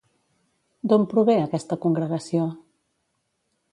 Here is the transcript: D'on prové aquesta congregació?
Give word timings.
D'on 0.93 1.05
prové 1.11 1.35
aquesta 1.41 1.79
congregació? 1.85 2.49